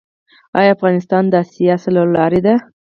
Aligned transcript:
آیا 0.59 0.69
افغانستان 0.75 1.23
د 1.29 1.33
اسیا 1.43 1.75
څلور 1.85 2.07
لارې 2.17 2.39
ده؟ 2.45 2.55